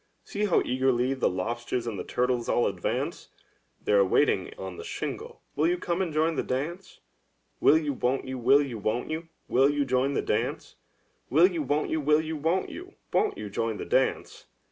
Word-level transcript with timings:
See 0.23 0.45
how 0.45 0.63
eagerly 0.65 1.13
the 1.13 1.29
lobsters 1.29 1.85
and 1.85 1.99
the 1.99 2.03
turtles 2.03 2.49
all 2.49 2.65
advance! 2.65 3.27
They 3.79 3.91
are 3.91 4.03
waiting 4.03 4.51
on 4.57 4.77
the 4.77 4.83
shingle— 4.83 5.43
will 5.55 5.67
you 5.67 5.77
come 5.77 6.01
and 6.01 6.11
join 6.11 6.33
the 6.33 6.41
dance? 6.41 7.01
Will 7.59 7.77
you, 7.77 7.93
won't 7.93 8.25
you; 8.25 8.39
will 8.39 8.63
you, 8.63 8.79
won't 8.79 9.11
you; 9.11 9.27
will 9.47 9.69
you 9.69 9.85
join 9.85 10.13
the 10.15 10.23
dance? 10.23 10.73
Will 11.29 11.45
you, 11.45 11.61
won't 11.61 11.91
you; 11.91 12.01
will 12.01 12.19
you, 12.19 12.35
won't 12.35 12.69
you; 12.71 12.95
won't 13.13 13.37
you 13.37 13.47
join 13.51 13.77
the 13.77 13.85
dance? 13.85 14.47